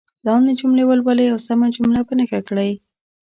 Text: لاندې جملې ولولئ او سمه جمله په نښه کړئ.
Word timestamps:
لاندې 0.25 0.51
جملې 0.59 0.83
ولولئ 0.87 1.27
او 1.33 1.39
سمه 1.47 1.67
جمله 1.75 2.01
په 2.07 2.13
نښه 2.19 2.39
کړئ. 2.47 2.71